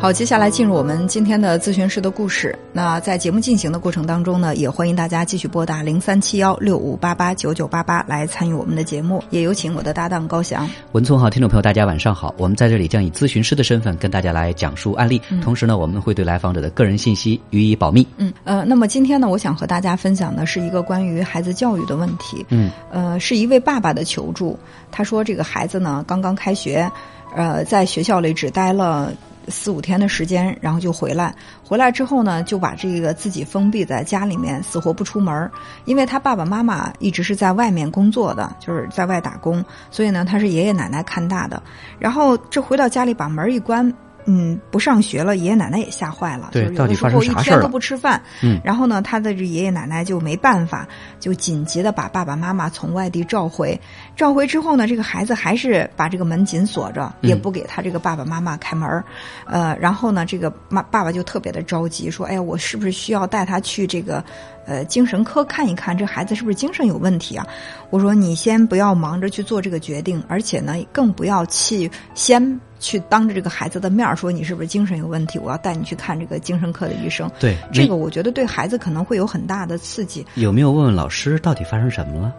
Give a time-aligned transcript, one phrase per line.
[0.00, 2.58] 好，接下来进入我们今天的咨询师的故事。
[2.72, 9.22] 那在节目进行的过程当中呢，也欢迎大家继续拨打零三七幺六五八八九九八八来参与我们的节目。
[9.28, 10.66] 也有请我的搭档高翔。
[10.92, 12.34] 文聪好，听众朋友，大家晚上好。
[12.38, 18.06] 我们在这里将以咨询师的身份跟大家来讲述案例，同时呢，我们会对来访者的个人信息予以保密。
[18.16, 22.46] 嗯呃，那么今天呢，我想和大家分享的是一个关于孩子教育的问题。
[22.48, 24.58] 嗯呃，是一位爸爸的求助。
[24.90, 26.90] 他说，这个孩子呢刚刚开学，
[27.36, 29.12] 呃，在学校里只待了。
[29.48, 31.34] 四五天的时间，然后就回来。
[31.64, 35.50] 回来之后呢，就把这个自己封闭在家里面，死活不出门。
[35.84, 41.62] 因为他爸爸妈妈一直是在外面工作的，就是在外打工，所以呢，他是爷爷奶奶看大的。
[41.98, 43.92] 然后这回到家里，把门一关。
[44.26, 46.50] 嗯，不上学了，爷爷奶奶也吓坏了。
[46.52, 48.20] 对，到底发生啥事儿都不吃饭。
[48.42, 50.86] 嗯，然后呢，他的这爷爷奶奶就没办法，
[51.18, 53.78] 就紧急的把爸爸妈妈从外地召回。
[54.16, 59.02] 召回之后呢，这个孩子还是把这个门紧锁着，也不给他这个爸爸妈妈开门。
[59.46, 64.22] 呃，然后呢，这个妈爸爸就特别的着急，说：“哎呀，我是不是需要带他去这个
[64.66, 65.96] 呃精神科看一看？
[65.96, 67.46] 这孩子是不是精神有问题啊？”
[67.90, 75.38] 我说：“你先不要忙着去做这个决定，而且呢，更不要去先。”去当着这个孩子的面说你是不是精神有问题？
[75.38, 77.30] 我要带你去看这个精神科的医生。
[77.38, 80.26] 对，这个我觉得对孩子可能会有很大的刺激。
[80.34, 82.32] 有没有问问老师到底发生什么了？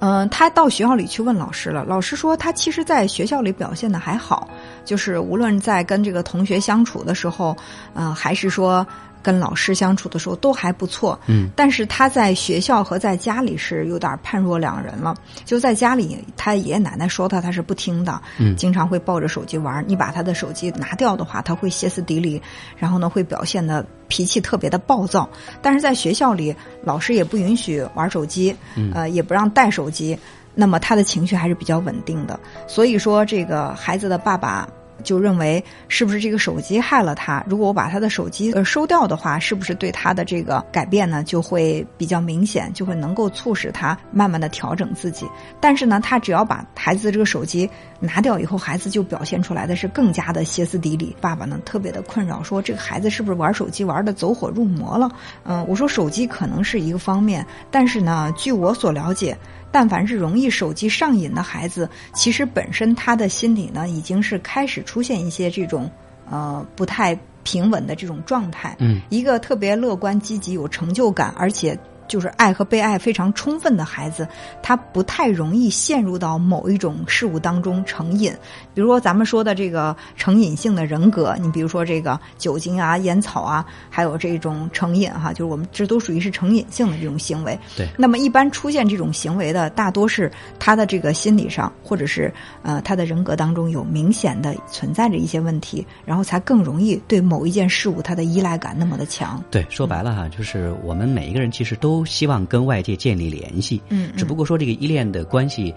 [0.00, 1.84] 嗯，他到学校里去问老师了。
[1.84, 4.48] 老师说他其实在学校里表现的还好，
[4.84, 7.56] 就是无论在跟这个同学相处的时候，
[7.94, 8.84] 嗯，还是说。
[9.24, 15.16] 跟老师相处的时候都还不错，嗯，但是他在学校和在家里是有点判若两人了。
[15.46, 19.82] 就在家里，他爷爷奶奶说他，他是不听的，嗯，经常会抱着手机玩。
[19.88, 22.40] 你把他的手机拿掉的话，他会歇斯底里，
[22.76, 25.26] 然后呢会表现的脾气特别的暴躁。
[25.62, 28.54] 但是在学校里，老师也不允许玩手机，
[28.92, 30.18] 呃，也不让带手机，
[30.54, 32.38] 那么他的情绪还是比较稳定的。
[32.68, 34.68] 所以说，这个孩子的爸爸。
[35.02, 37.44] 就认为是不是这个手机害了他？
[37.48, 45.26] 如果我把他的手机呃收掉的话，是不是对他的这个改变呢就会比较明显，就会能够促使他慢慢的调整自己？
[45.60, 47.68] 但是呢，他只要把孩子这个手机
[47.98, 51.16] 拿掉以后，孩子就表现出来的是更加的歇斯底里。
[51.20, 55.10] 爸爸呢特别的困扰，说这个孩子是不是玩手机玩的走火入魔了？
[55.44, 59.36] 嗯，我说手机可能是一个方面，但是呢，据我所了解。
[59.74, 65.90] 但凡是容易手机上瘾的孩子，其实本身他的心理呢，已经是开始出现一些这种
[66.30, 68.76] 呃不太平稳的这种状态。
[68.78, 71.76] 嗯，一个特别乐观、积极、有成就感，而且。
[72.06, 74.26] 就是爱和被爱非常充分的孩子，
[74.62, 78.32] 他不太容易陷入到某一种事物当中成瘾。
[78.74, 87.58] 比如说咱们说的这个成瘾性的人格，你比如说这个酒精啊、烟草啊，还有这种成瘾哈，就是我们这都属于是成瘾性的这种行为。
[87.76, 87.88] 对。
[87.96, 92.32] 那么一般出现这种行为的，大多是他的这个心理上，或者是
[92.62, 99.42] 呃他的人格当中有明显的存在着一些问题，然后才更容易对某一件事物他的依赖感那么的强。
[99.50, 101.93] 对，说白了哈，就是我们每一个人其实都。
[101.94, 105.72] 都希望跟外界建立联系，嗯，只不过说这个依恋的关系，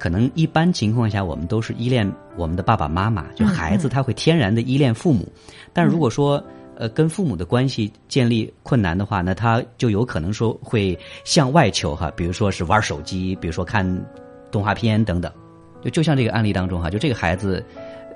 [0.00, 5.28] 可能一般情况下我们都是依恋我们的爸爸妈妈，就孩子他会天然的依恋父母，
[5.72, 6.42] 但如果说
[6.76, 13.86] 呃跟父母的关系建立困难的话，那他就有可能说会向外求哈，比如说是玩手机，比如说看
[14.50, 15.30] 动画片等等，
[15.84, 17.64] 就就像这个案例当中哈，就这个孩子。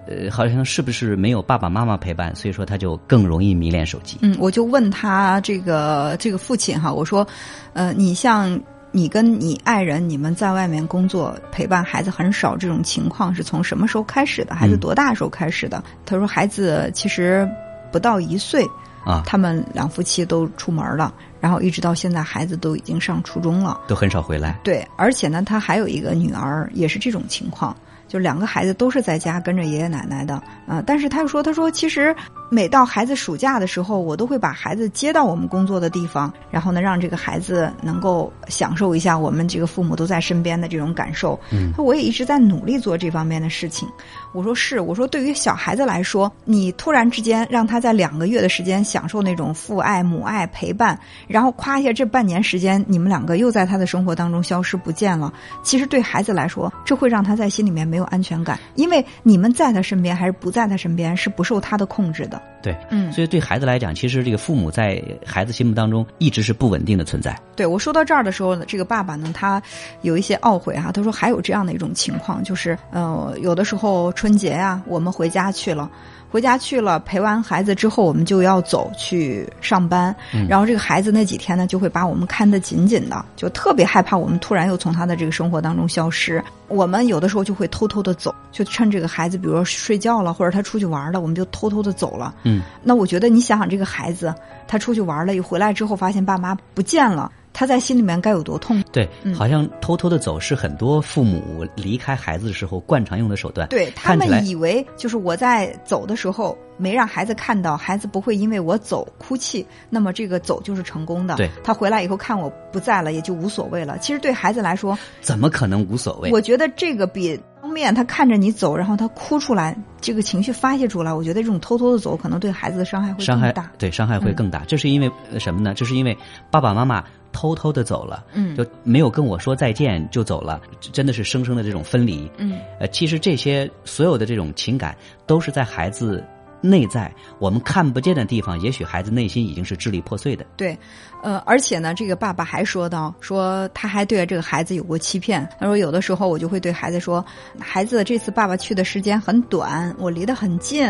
[0.07, 4.19] 呃，好像是不是没有爸爸妈妈陪伴，所以说他就更容易迷恋手机。
[4.23, 7.27] 嗯，我就问他这个这个父亲哈，我说，
[7.73, 8.61] 呃，你像
[8.91, 14.55] 你跟你爱人，你们在外面工作，陪伴孩子很少，这种情况是从什么时候开始的？
[14.55, 15.83] 孩子多大时候开始的？
[16.05, 17.49] 他说孩子其实
[17.91, 18.65] 不到一岁
[19.05, 24.61] 啊，他们两夫妻都出门了，然后一直到现在，孩子都已经上初中了，都很少回来。
[24.63, 27.75] 对，而且呢，他还有一个女儿，也是这种情况。
[28.07, 32.15] 就两个孩子都是在家跟着爷爷奶奶的，呃，但是他又说，他说其实
[32.49, 41.39] 每到孩子暑假的时候，我都会把孩子接到我们工作的地方，然后呢，让这个孩子能够享受一下我们这个父母都在身边的这种感受。
[41.51, 43.89] 嗯，我也一直在努力做这方面的事情。
[44.33, 55.33] 我说是，我说对于小孩子来说，你突然之间让他在两个月的时间享受那种父爱母爱陪伴，然后夸一下这半年时间你们两个又在他的生活当中消失不见了，
[55.65, 58.05] 其实对孩子来说，这会让他在心里面没有。
[58.05, 62.34] 安全感，因为你们在他身边还是不在他身边，是不受他的控制的。
[62.35, 62.54] 있습니다.
[62.65, 67.39] 对，嗯所以对孩子来讲，其实这个父母在孩子心目当中一直是不稳定的存在。
[67.55, 69.63] 对我说到这儿的时候呢，这个爸爸呢，他
[70.01, 75.91] 有一些懊悔啊、他说还有这样的一种情况，就是呃，有的时候春节啊、我们回家去了。
[76.31, 80.13] 回家去了，陪完孩子之后，我们就要走去上班。
[80.33, 86.43] 嗯然后这个孩子那几天呢，就会把我们看得紧紧的，就特别害怕我们突然又从他的这个生活当中消失。
[86.67, 92.35] 我们有的时候就会偷偷的走，就趁这个孩子，比如说睡觉了，或者他出去玩了，我们就偷偷的走了。
[92.43, 94.35] 嗯，那我觉得你想想，这个孩子
[94.67, 98.83] 他出去玩了，一回来之后发现爸妈不见了，他在心里面该有多痛？
[98.93, 103.69] 对，嗯好像偷偷的走是很多父母离开孩子的时候惯常用的手段。
[103.69, 111.37] 对他们以为就是我在走的时候没让孩子看到，孩子不会因为我走哭泣，那么这个走就是成功的。
[111.37, 113.97] 对他回来以后看我不在了，也就无所谓了。
[113.99, 116.31] 其实对孩子来说，怎么可能无所谓？
[116.33, 123.71] 我觉得这个比当面他看着你走，然后他哭出来，这个情绪发泄出来，我觉得这种偷偷的走可能对孩子的伤害会伤害更大。
[123.77, 124.65] 对伤害会更大。
[124.69, 125.75] 这是因为呃什么呢？
[125.75, 126.17] 这是因为
[126.51, 132.31] 爸爸妈妈偷偷的走了，嗯就没有跟我说再见就走了，真的是生生的这种分离。
[132.39, 136.25] 嗯，呃，其实这些所有的这种情感都是在孩子
[136.65, 140.47] 内在我们看不见的地方，也许孩子内心已经是支离破碎的。
[140.57, 140.77] 对，
[141.23, 145.47] 呃，而且呢，这个爸爸还说到，说他还对这个孩子有过欺骗。
[145.61, 147.25] 他说，有的时候我就会对孩子说，
[147.61, 150.87] 孩子，这次爸爸去的时间很短，我离得很近，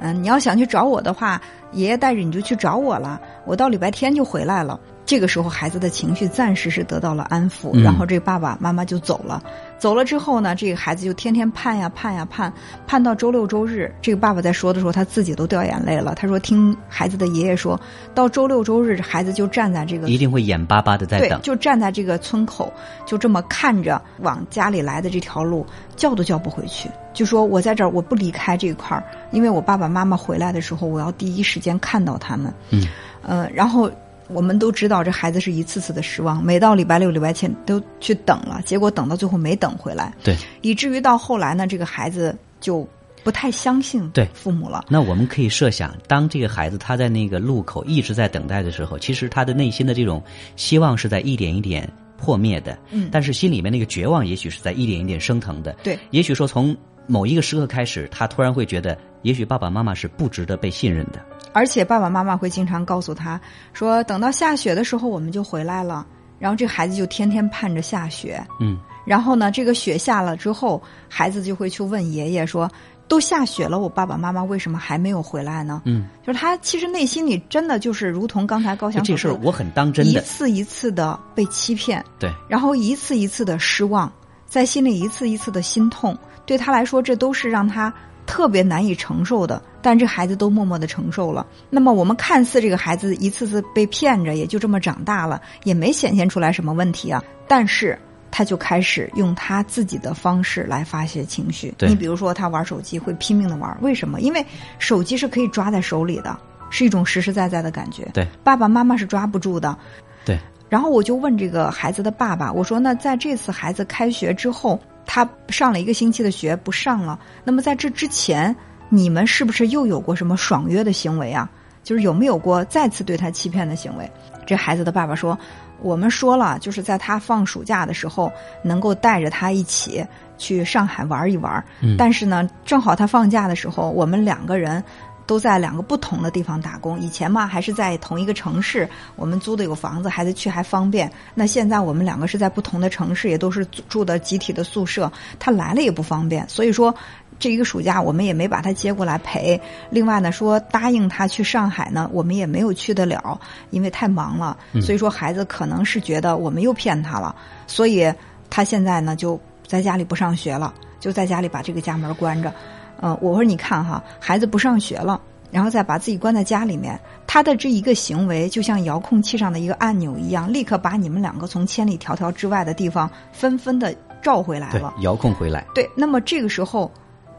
[0.00, 1.40] 嗯、你要想去找我的话，
[1.72, 4.80] 爷爷带着你就去找我了，我到礼拜天就回来了。
[5.08, 9.42] 这个时候，孩子的情绪暂时是得到了安抚，嗯然后这爸爸妈妈就走了。
[9.78, 12.52] 走了之后呢，这个孩子就天天盼呀盼呀盼，
[12.86, 13.90] 盼到周六周日。
[14.02, 16.14] 这个爸爸在说的时候，他自己都掉眼泪了。
[16.14, 17.80] 他说，听孩子的爷爷说，
[18.14, 21.40] 到周六周日，孩子就站在这个一定会眼巴巴的在对等，。
[21.40, 22.70] 就站在这个村口，
[23.06, 25.64] 就这么看着往家里来的这条路，
[25.96, 26.90] 叫都叫不回去。
[27.14, 32.52] 就说我在这儿，我不离开这一块儿，因为我爸爸妈妈回来的时候，我要第一时间看到他们。
[32.68, 32.86] 嗯，
[33.22, 33.90] 呃，然后
[34.28, 40.36] 我们都知道，这孩子是一次次的失望，每到礼拜六、礼拜天都去等了，结果等到最后没等回来，对。
[40.62, 42.86] 以至于到后来呢，这个孩子就
[43.24, 44.26] 不太相信对。
[44.34, 44.84] 父母了。
[44.88, 50.22] 那我们可以设想，当这个孩子他在那个路口一直在等待的时候，其实他的内心的这种
[50.56, 53.08] 希望是在一点一点破灭的，嗯。
[53.10, 56.76] 但是心里面那个绝望也许是在一点一点升腾的，对，也许说从
[57.06, 61.24] 某一个时刻开始，他突然会觉得，也许爸爸妈妈是不值得被信任的，
[61.58, 63.40] 而且爸爸妈妈会经常告诉他
[63.72, 66.06] 说，等到下雪的时候我们就回来了。
[66.38, 68.40] 然后这孩子就天天盼着下雪。
[68.60, 72.70] 嗯，然后呢，这个雪下了之后，孩子就会去问爷爷说
[73.08, 84.12] ：“都下雪了，我爸爸妈妈为什么还没有回来呢？”嗯，就是他其实内心里真的就是如同刚才高翔说的，事儿我很当真一，次一次的被欺骗，对，然后一次一次的失望，
[84.46, 86.16] 在心里一次一次的心痛，
[86.46, 87.92] 对他来说，这都是让他
[88.26, 89.60] 特别难以承受的。
[89.88, 91.46] 但这孩子都默默的承受了。
[91.70, 97.24] 那么我们看似这个孩子一次次被骗着，也就这么长大了，也没显现出来什么问题啊。
[97.46, 97.98] 但是
[98.30, 101.72] 他就开始用他自己的方式来发泄情绪。
[101.78, 104.20] 你比如说，他玩手机会拼命的玩，为什么？
[104.20, 104.44] 因为
[104.78, 106.38] 手机是可以抓在手里的，
[106.68, 108.06] 是一种实实在在的感觉。
[108.12, 109.74] 对，爸爸妈妈是抓不住的。
[110.22, 110.38] 对，
[110.68, 118.54] 然后我就问这个孩子的爸爸，我说：“那在这次孩子开学之后，他上了一个星期的学不上了，那么在这之前，
[118.88, 121.48] 你们是不是又有过什么爽约的行为啊？
[121.82, 124.10] 就是有没有过再次对他欺骗的行为？”
[124.46, 125.38] 这孩子的爸爸说
[125.80, 128.32] ：“我们说了，就是在他放暑假的时候，
[128.62, 130.04] 能够带着他一起
[130.36, 131.64] 去上海玩一玩。
[131.80, 134.82] 嗯但是呢，正好他放假的时候，我们两个人。”
[135.28, 136.98] 都在两个不同的地方打工。
[136.98, 141.12] 以前嘛，还是在同一个城市，我们租的有房子，孩子去还方便。
[141.34, 146.48] 那现在我们两个是在不同的城市，也都是住住的集体的宿舍，他来了也不方便。
[146.48, 146.94] 所以说，
[147.38, 149.60] 这一个暑假我们也没把他接过来陪。
[149.90, 153.40] 另外呢，说答应他去上海呢，我们也没有去得了，
[153.70, 154.56] 因为太忙了。
[154.82, 157.34] 所以说，孩子可能是觉得我们又骗他了，
[157.66, 158.12] 所以
[158.50, 162.52] 他现在呢就在家里不上学了，就在家里把这个家门关着。
[163.00, 165.20] 嗯、我说你看哈，孩子不上学了，
[165.52, 176.90] 然后再把自己关在家里面，他的这一个行为就像遥控器上的一个按钮一样，立刻把你们两个从千里迢迢之外的地方纷纷的召回来了。，遥控回来，对，那么这个时候，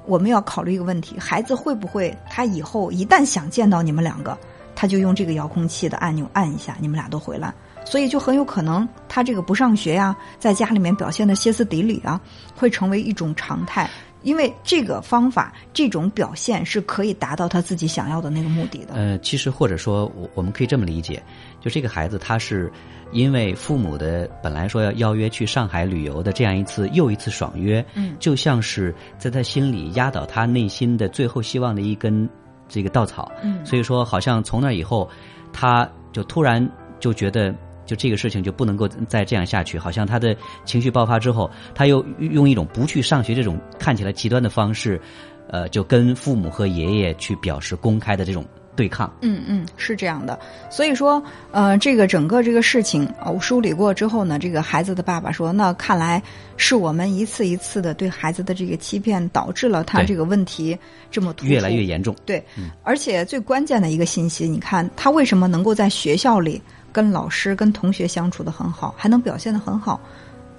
[0.10, 4.36] 我们要考虑一个问题：孩子会不会他以后一旦想见到你们两个，
[4.76, 7.54] 他就用这个遥控器的按钮按一下，你们俩都回来。
[7.86, 12.20] 所以就很有可能他这个不上学呀，在家里面表现的歇斯底里啊，
[12.56, 13.88] 会成为一种常态。
[14.24, 18.94] 因为这个方法、这种表现是可以达到他自己想要的那个目的的。
[18.94, 21.22] 呃，其实或者说，我我们可以这么理解，
[21.62, 22.72] 就这个孩子他是
[23.12, 32.28] 因为父母的本来说要邀约去上海旅游的这样一次又一次爽约，嗯就像是在他心里压倒他内心的最后希望的一根
[32.68, 33.32] 这个稻草。
[33.42, 35.10] 嗯所以说，好像从那以后，
[35.54, 36.68] 他就突然
[37.00, 37.56] 就觉得。
[37.90, 45.02] 就这个事情就不能够再这样下去，好像他的情绪爆发之后，他又用一种不去上学这种看起来极端的方式，
[45.48, 49.12] 呃，就跟父母和爷爷去表示公开的这种对抗。
[49.22, 50.40] 嗯嗯，是这样的。
[50.70, 56.22] 所以说，呃，这个整个这个事情啊，我梳理过之后呢，这个孩子的爸爸说，那看来
[56.56, 60.78] 是我们一次一次的对孩子的这个欺骗，导致了他这个问题
[61.10, 62.16] 这么突越来越严重。
[62.26, 62.42] 对，
[62.84, 70.00] 而且最关键的一个信息，你看他为什么能够在学校里跟老师、跟同学相处的很好，还能表现的很好，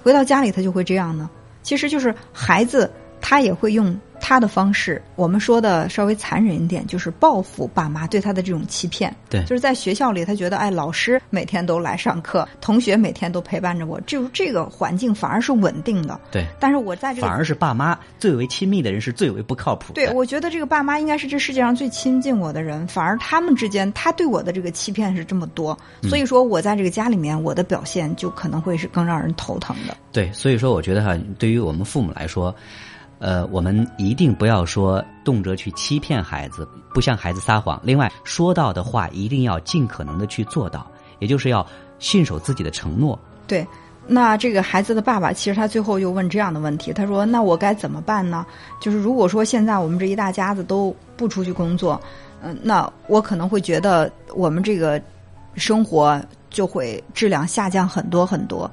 [0.03, 1.29] 回到家里他就会这样呢？
[1.63, 9.13] 其实就是孩子他也会用他的方式，我们说的稍微残忍一点，就是报复爸妈对他的这种欺骗。
[9.29, 16.19] 对就是在学校里，他觉得哎，老师每天都来上课，同学每天都陪伴着我，就是这个环境反而是稳定的。
[16.31, 19.95] 对，但是我在这个反而是爸妈最为亲密的人是最为不靠谱的。
[19.95, 29.97] 对，我觉得这个爸妈应该是这世界上最亲近我的人，反而他们之间，他对我的这个欺骗是这么多，所以说我在这个家里面，我的表现就可能会是更让人头疼的。
[30.11, 32.53] 对，所以说我觉得哈，对于我们父母来说，
[33.21, 37.79] 呃，我们一定不要说动辄去欺骗孩子，不向孩子撒谎。
[37.83, 40.85] 另外，说到的话一定要尽可能的去做到，
[41.19, 41.63] 也就是要
[41.99, 43.17] 信守自己的承诺。
[43.45, 43.65] 对，
[44.07, 48.43] 那这个孩子的爸爸，其实他最后又问这样的问题，他说：“那我该怎么办呢？
[48.79, 52.01] 就是如果说现在我们这一大家子都不出去工作，
[52.41, 54.99] 嗯、那我可能会觉得我们这个
[55.53, 58.69] 生活就会质量下降很多很多。”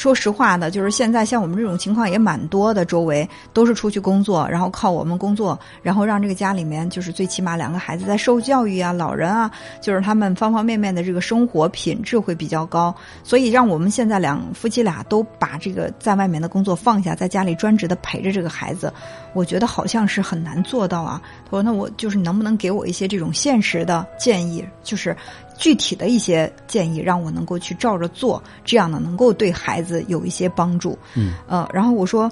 [0.00, 18.90] 说实话呢，就是现在像我们这种情况也蛮多的，周围都是出去工作，然后靠我们工作，然后让这个家里面就是最起码两个孩子在受教育啊，老人啊，就是他们方方面面的这个生活品质会比较高，所以让我们现在两夫妻俩都把这个在外面的工作放下，在家里专职的陪着这个孩子，
[19.34, 21.20] 我觉得好像是很难做到啊。
[21.44, 25.14] 他说：“那我就是能不能给我一些这种现实的建议，就是
[25.60, 32.28] 具体的一些建议，让我能够去照着做，这样呢能够对孩子有一些帮助。”嗯，呃，然后我说。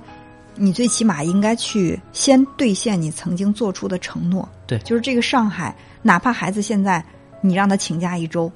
[0.60, 4.48] 你最起码应该去先兑现你曾经做出的承诺。
[4.66, 7.00] 对就是这个上海，哪怕孩子现在
[7.40, 8.50] 你让他请假一周，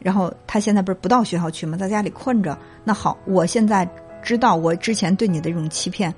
[0.00, 1.76] 然后他现在不是不到学校去吗？
[1.76, 2.56] 在家里困着。
[2.84, 3.86] 那好，我现在
[4.22, 6.14] 知道我之前对你的这种欺骗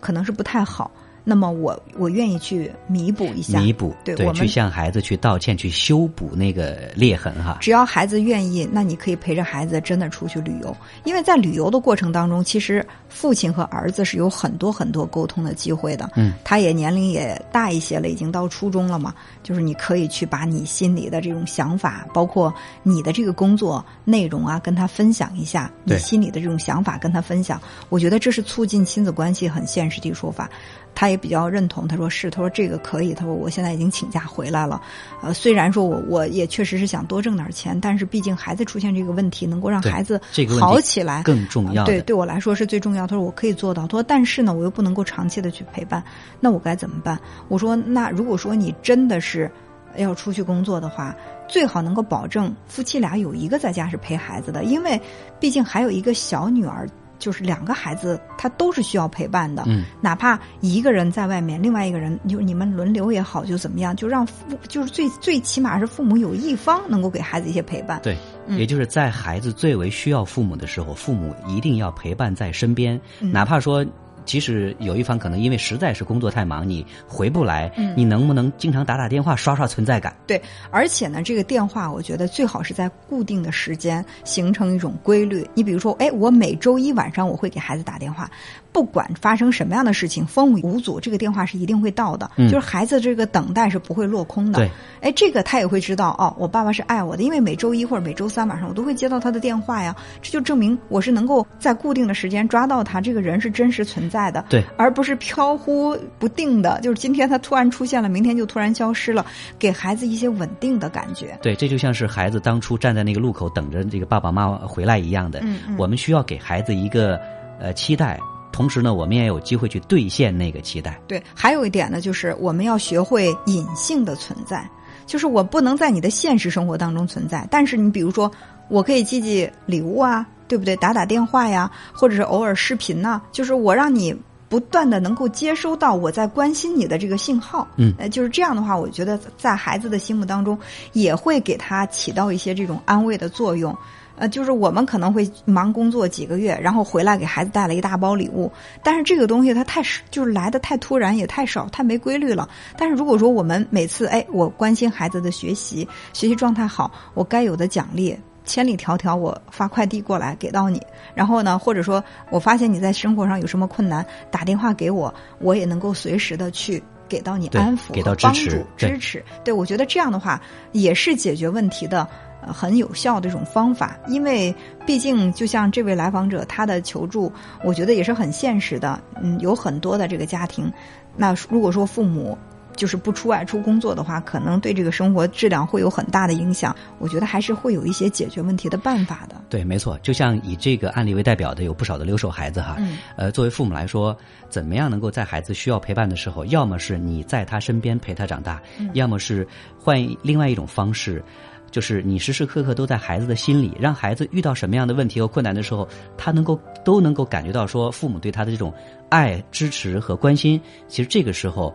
[0.00, 0.90] 可能是不太好，
[1.26, 7.56] 那么我我愿意去弥补一下，弥补，对我们去向孩子去道歉，去修补那个裂痕哈。
[7.62, 16.10] 只要孩子愿意，那你可以陪着孩子真的出去旅游，因为在旅游的过程当中，其实父亲和儿子是有很多很多沟通的机会的。
[16.14, 22.52] 嗯，他也年龄也大一些了，已经到初中了嘛，就是你可以去把你心里的这种想法，包括
[22.82, 27.58] 你的这个工作内容啊，跟他分享一下，你对心里的这种想法跟他分享。
[27.88, 30.50] 我觉得这是促进亲子关系很现实的说法。
[30.94, 34.80] 他也比较认同，他说是，他说这个可以，他说我现在已经请假回来了，
[35.22, 40.20] 呃，虽然说我我也确实是想多挣点钱，但是毕竟孩子出现这个问题，能够让孩子
[40.60, 43.06] 好起来更重要的对，对我来说是最重要。
[43.06, 46.02] 他说我可以做到，他说但是呢，我又不能够长期的去陪伴，
[46.40, 47.18] 那我该怎么办？
[47.48, 49.50] 我说那如果说你真的是
[49.96, 51.14] 要出去工作的话，
[51.48, 55.00] 最好能够保证夫妻俩有一个在家是陪孩子的，因为
[55.40, 56.88] 毕竟还有一个小女儿。
[57.24, 59.62] 就是两个孩子，他都是需要陪伴的。
[59.66, 64.34] 嗯，哪怕一个人在外面，另外一个人就你们轮流也好，就怎么样，就让父
[64.68, 67.98] 就是最最起码是父母有一方能够给孩子一些陪伴。
[68.02, 68.14] 对，
[68.46, 73.82] 嗯也就是在孩子最为需要父母的时候，父母一定要陪伴在身边，嗯哪怕说。
[74.24, 80.14] 即使有一方可能因为实在是工作太忙，你回不来，嗯你能不能经常打打电话刷刷存在感？
[80.26, 80.40] 对，
[80.70, 85.46] 而且呢，这个电话我觉得最好是在固定的时间形成一种规律。
[85.54, 88.30] 你比如说，哎，我每周一晚上我会给孩子打电话，
[88.72, 92.30] 不管发生什么样的事情，风雨无阻，这个电话是一定会到的。
[92.36, 94.58] 嗯就是孩子这个等待是不会落空的。
[94.58, 104.44] 对，哎，这个他也会知道哦，我爸爸是爱我的，因为每周一或者每周三晚上我都会接到他的电话呀，这就证明我是能够在固定的时间抓到他，这个人是真实存在的。
[104.48, 109.24] 对，而不是飘忽不定的，就是今天他突然出现了，明天就突然消失了，
[109.58, 111.38] 给孩子一些稳定的感觉。
[111.42, 115.40] 对，这就像是孩子当初站在那个路口等着这个爸爸妈妈回来一样的。
[115.40, 117.18] 嗯嗯我们需要给孩子一个
[117.58, 118.18] 呃期待，
[118.52, 121.00] 同时呢，我们也有机会去兑现那个期待。
[121.08, 124.68] 对，还有一点呢，就是我们要学会隐性的存在，
[125.06, 128.30] 就是我不能在你的现实生活当中存在，但是你比如说，
[128.68, 130.76] 我可以寄寄礼物啊，对不对？
[130.76, 134.14] 打打电话呀，或者是偶尔视频呐、就是我让你。
[134.46, 140.56] 不断的能够接收到我在关心你的这个信号，嗯呃，就是这样的话，我觉得在孩子的心目当中
[140.92, 143.76] 也会给他起到一些这种安慰的作用。
[144.16, 152.48] 呃，就是我们可能会忙工作几个月，然后回来给孩子带了一大包礼物，但是这个东西它太就是来的太突然，也太少，太没规律了。
[152.76, 158.16] 但是如果说我们每次哎，我关心孩子的学习，学习状态好，我该有的奖励。
[158.44, 160.80] 千里迢迢，我发快递过来给到你，
[161.14, 169.24] 然后呢，或者说我发现你在生活上有什么困难，打电话给我，我也能够随时的去给到你安抚、给到帮助、支持。
[169.42, 170.40] 对，我觉得这样的话
[170.72, 172.06] 也是解决问题的
[172.46, 173.98] 很有效的一种方法。
[174.08, 177.32] 因为毕竟，就像这位来访者他的求助，
[177.62, 179.00] 我觉得也是很现实的。
[179.22, 180.70] 嗯，有很多的这个家庭，
[181.16, 182.36] 那如果说父母。
[182.76, 186.74] 就是不出外出工作的话，可能对这个生活质量会有很大的影响。
[186.98, 189.36] 我觉得还是会有一些解决问题的办法的。
[189.48, 189.98] 对，没错。
[190.02, 192.76] 就像以这个案例为代表的，有不少的留守孩子哈。
[192.78, 192.98] 嗯。
[193.16, 194.16] 呃，作为父母来说，
[194.48, 198.60] 怎么样能够在孩子需要陪伴的时候，要么是你在他身边陪他长大，
[198.92, 199.46] 要么是
[199.78, 201.22] 换另外一种方式，
[201.70, 208.72] 就是你时时刻刻都在孩子的心里，让孩子遇到什么样的问题和困难的时候，他能够都能够感觉到说父母对他的这种
[209.10, 210.60] 爱、支持和关心。
[210.88, 211.74] 其实这个时候。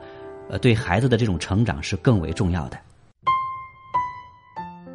[0.49, 2.79] 呃，对孩子的这种成长是更为重要的。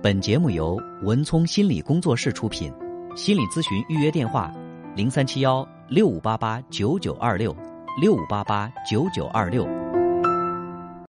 [0.02, 2.72] 本节目由文聪心理工作室出品，
[3.16, 4.52] 心理咨询预约电话：
[4.96, 7.56] 零三七幺六五八八九九二六
[8.00, 9.83] 六五八八九九二六。